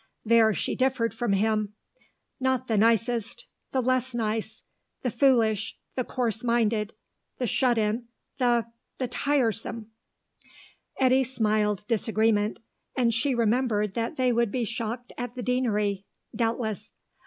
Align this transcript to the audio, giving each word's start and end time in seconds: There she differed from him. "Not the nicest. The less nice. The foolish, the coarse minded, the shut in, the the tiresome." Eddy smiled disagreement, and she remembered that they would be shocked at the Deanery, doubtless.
There 0.25 0.51
she 0.51 0.73
differed 0.75 1.13
from 1.13 1.33
him. 1.33 1.75
"Not 2.39 2.65
the 2.67 2.75
nicest. 2.75 3.45
The 3.71 3.81
less 3.81 4.15
nice. 4.15 4.63
The 5.03 5.11
foolish, 5.11 5.77
the 5.95 6.03
coarse 6.03 6.43
minded, 6.43 6.95
the 7.37 7.45
shut 7.45 7.77
in, 7.77 8.07
the 8.39 8.65
the 8.97 9.07
tiresome." 9.07 9.91
Eddy 10.97 11.23
smiled 11.23 11.85
disagreement, 11.87 12.57
and 12.97 13.13
she 13.13 13.35
remembered 13.35 13.93
that 13.93 14.17
they 14.17 14.33
would 14.33 14.51
be 14.51 14.63
shocked 14.65 15.13
at 15.19 15.35
the 15.35 15.43
Deanery, 15.43 16.07
doubtless. 16.35 16.93